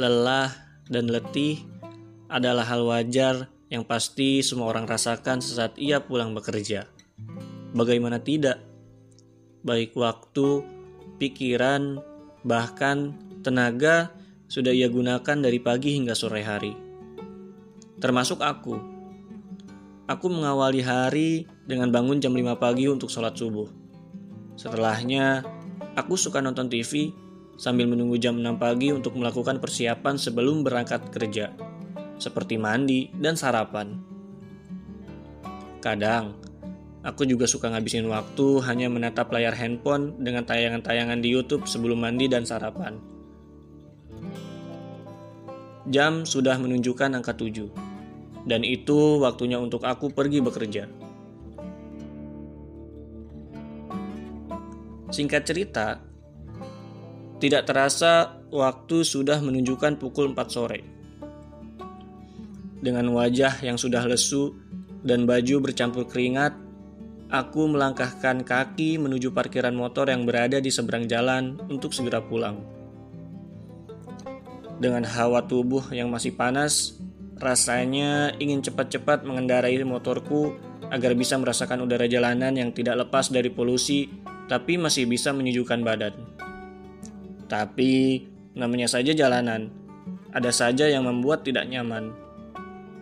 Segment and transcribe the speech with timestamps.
[0.00, 0.48] lelah,
[0.88, 1.60] dan letih
[2.32, 6.88] adalah hal wajar yang pasti semua orang rasakan sesaat ia pulang bekerja.
[7.76, 8.58] Bagaimana tidak?
[9.62, 10.64] Baik waktu,
[11.20, 12.02] pikiran,
[12.42, 14.10] bahkan tenaga
[14.50, 16.74] sudah ia gunakan dari pagi hingga sore hari.
[18.02, 18.74] Termasuk aku.
[20.10, 23.70] Aku mengawali hari dengan bangun jam 5 pagi untuk sholat subuh.
[24.58, 25.46] Setelahnya,
[25.94, 27.14] aku suka nonton TV
[27.60, 31.52] sambil menunggu jam 6 pagi untuk melakukan persiapan sebelum berangkat kerja
[32.16, 34.00] seperti mandi dan sarapan.
[35.84, 36.40] Kadang,
[37.04, 42.32] aku juga suka ngabisin waktu hanya menatap layar handphone dengan tayangan-tayangan di YouTube sebelum mandi
[42.32, 42.96] dan sarapan.
[45.88, 50.84] Jam sudah menunjukkan angka 7, dan itu waktunya untuk aku pergi bekerja.
[55.10, 56.09] Singkat cerita,
[57.40, 60.84] tidak terasa waktu sudah menunjukkan pukul 4 sore.
[62.84, 64.52] Dengan wajah yang sudah lesu
[65.00, 66.52] dan baju bercampur keringat,
[67.32, 72.60] aku melangkahkan kaki menuju parkiran motor yang berada di seberang jalan untuk segera pulang.
[74.80, 77.00] Dengan hawa tubuh yang masih panas,
[77.40, 80.56] rasanya ingin cepat-cepat mengendarai motorku
[80.92, 84.12] agar bisa merasakan udara jalanan yang tidak lepas dari polusi
[84.48, 86.29] tapi masih bisa menyejukkan badan.
[87.50, 88.22] Tapi
[88.54, 89.74] namanya saja jalanan,
[90.30, 92.14] ada saja yang membuat tidak nyaman.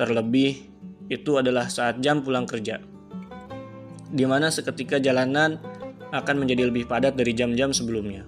[0.00, 0.64] Terlebih,
[1.12, 2.80] itu adalah saat jam pulang kerja,
[4.08, 5.60] di mana seketika jalanan
[6.08, 8.24] akan menjadi lebih padat dari jam-jam sebelumnya.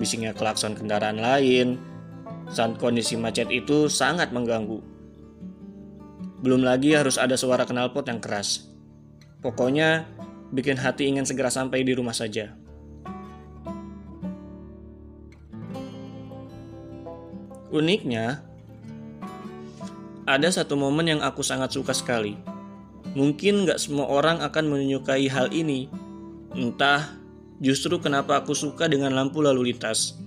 [0.00, 1.76] Bisiknya klakson kendaraan lain,
[2.48, 4.80] saat kondisi macet itu sangat mengganggu.
[6.40, 8.72] Belum lagi harus ada suara knalpot yang keras.
[9.44, 10.08] Pokoknya,
[10.56, 12.61] bikin hati ingin segera sampai di rumah saja.
[17.72, 18.44] Uniknya,
[20.28, 22.36] ada satu momen yang aku sangat suka sekali.
[23.16, 25.88] Mungkin gak semua orang akan menyukai hal ini.
[26.52, 27.16] Entah
[27.64, 30.20] justru kenapa aku suka dengan lampu lalu lintas.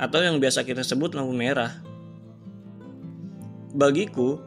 [0.00, 1.76] Atau yang biasa kita sebut lampu merah.
[3.76, 4.40] Bagiku,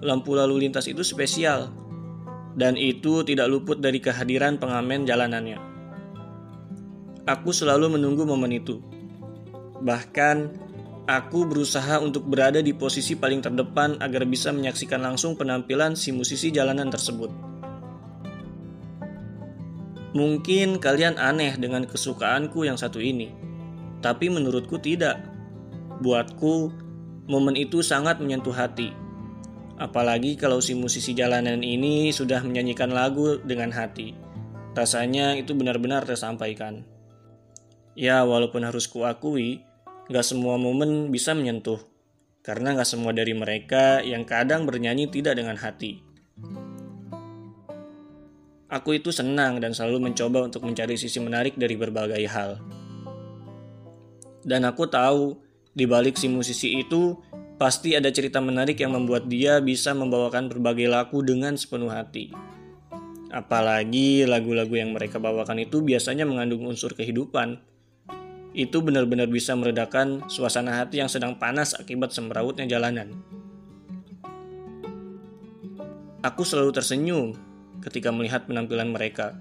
[0.00, 1.68] lampu lalu lintas itu spesial.
[2.56, 5.60] Dan itu tidak luput dari kehadiran pengamen jalanannya.
[7.28, 8.80] Aku selalu menunggu momen itu.
[9.84, 10.36] Bahkan
[11.02, 16.54] Aku berusaha untuk berada di posisi paling terdepan agar bisa menyaksikan langsung penampilan si musisi
[16.54, 17.26] jalanan tersebut.
[20.14, 23.34] Mungkin kalian aneh dengan kesukaanku yang satu ini,
[23.98, 25.18] tapi menurutku tidak.
[25.98, 26.70] Buatku,
[27.26, 28.94] momen itu sangat menyentuh hati.
[29.82, 34.14] Apalagi kalau si musisi jalanan ini sudah menyanyikan lagu dengan hati.
[34.78, 36.86] Rasanya itu benar-benar tersampaikan.
[37.98, 39.66] Ya, walaupun harus kuakui,
[40.10, 41.78] Gak semua momen bisa menyentuh,
[42.42, 46.02] karena gak semua dari mereka yang kadang bernyanyi tidak dengan hati.
[48.66, 52.58] Aku itu senang dan selalu mencoba untuk mencari sisi menarik dari berbagai hal.
[54.42, 55.38] Dan aku tahu,
[55.70, 57.14] di balik si musisi itu,
[57.54, 62.34] pasti ada cerita menarik yang membuat dia bisa membawakan berbagai lagu dengan sepenuh hati.
[63.30, 67.62] Apalagi lagu-lagu yang mereka bawakan itu biasanya mengandung unsur kehidupan
[68.52, 73.16] itu benar-benar bisa meredakan suasana hati yang sedang panas akibat semrawutnya jalanan.
[76.20, 77.34] Aku selalu tersenyum
[77.82, 79.40] ketika melihat penampilan mereka.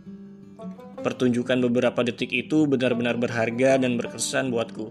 [1.04, 4.90] Pertunjukan beberapa detik itu benar-benar berharga dan berkesan buatku.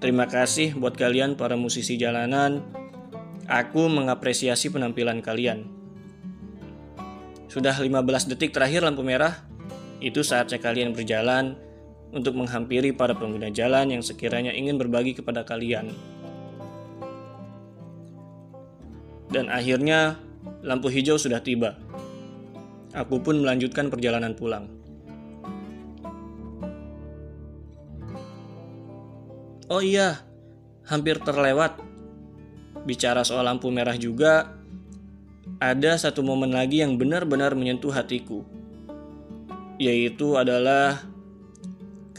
[0.00, 2.64] Terima kasih buat kalian para musisi jalanan.
[3.46, 5.68] Aku mengapresiasi penampilan kalian.
[7.50, 9.44] Sudah 15 detik terakhir lampu merah.
[10.00, 11.69] Itu saatnya kalian berjalan
[12.10, 15.94] untuk menghampiri para pengguna jalan yang sekiranya ingin berbagi kepada kalian.
[19.30, 20.18] Dan akhirnya,
[20.66, 21.78] lampu hijau sudah tiba.
[22.90, 24.66] Aku pun melanjutkan perjalanan pulang.
[29.70, 30.26] Oh iya,
[30.90, 31.78] hampir terlewat.
[32.82, 34.50] Bicara soal lampu merah juga,
[35.62, 38.42] ada satu momen lagi yang benar-benar menyentuh hatiku,
[39.78, 41.09] yaitu adalah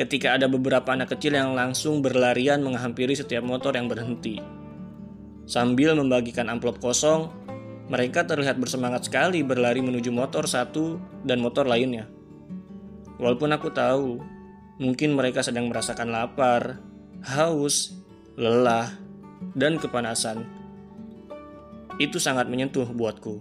[0.01, 4.41] ketika ada beberapa anak kecil yang langsung berlarian menghampiri setiap motor yang berhenti.
[5.45, 7.29] Sambil membagikan amplop kosong,
[7.85, 12.09] mereka terlihat bersemangat sekali berlari menuju motor satu dan motor lainnya.
[13.21, 14.17] Walaupun aku tahu,
[14.81, 16.81] mungkin mereka sedang merasakan lapar,
[17.21, 17.93] haus,
[18.33, 18.89] lelah,
[19.53, 20.49] dan kepanasan.
[22.01, 23.37] Itu sangat menyentuh buatku.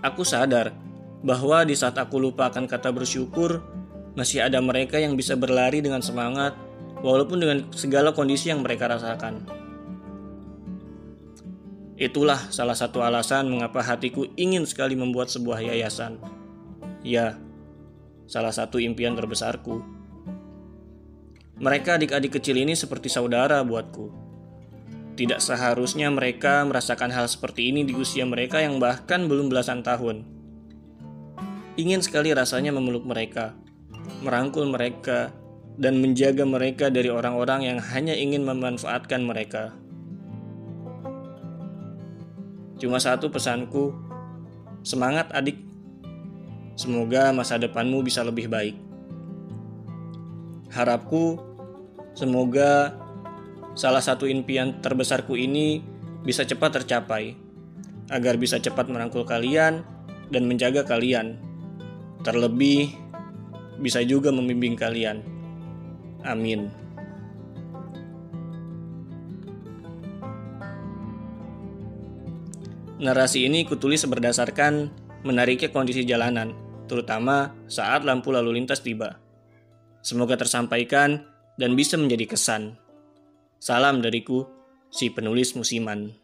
[0.00, 0.72] Aku sadar
[1.20, 3.60] bahwa di saat aku lupa akan kata bersyukur,
[4.12, 6.52] masih ada mereka yang bisa berlari dengan semangat
[7.00, 9.44] walaupun dengan segala kondisi yang mereka rasakan.
[11.96, 16.18] Itulah salah satu alasan mengapa hatiku ingin sekali membuat sebuah yayasan.
[17.06, 17.38] Ya,
[18.26, 19.84] salah satu impian terbesarku.
[21.62, 24.10] Mereka adik-adik kecil ini seperti saudara buatku.
[25.14, 30.26] Tidak seharusnya mereka merasakan hal seperti ini di usia mereka yang bahkan belum belasan tahun.
[31.78, 33.54] Ingin sekali rasanya memeluk mereka,
[34.22, 35.34] merangkul mereka,
[35.80, 39.72] dan menjaga mereka dari orang-orang yang hanya ingin memanfaatkan mereka.
[42.76, 43.94] Cuma satu pesanku,
[44.82, 45.56] semangat adik.
[46.74, 48.76] Semoga masa depanmu bisa lebih baik.
[50.72, 51.38] Harapku,
[52.16, 52.96] semoga
[53.78, 55.84] salah satu impian terbesarku ini
[56.26, 57.36] bisa cepat tercapai,
[58.10, 59.84] agar bisa cepat merangkul kalian
[60.32, 61.38] dan menjaga kalian.
[62.24, 62.94] Terlebih,
[63.82, 65.20] bisa juga membimbing kalian.
[66.22, 66.70] Amin.
[73.02, 74.94] Narasi ini kutulis berdasarkan
[75.26, 76.54] menariknya kondisi jalanan,
[76.86, 79.18] terutama saat lampu lalu lintas tiba.
[80.06, 81.26] Semoga tersampaikan
[81.58, 82.78] dan bisa menjadi kesan.
[83.58, 84.46] Salam dariku,
[84.86, 86.21] si penulis musiman.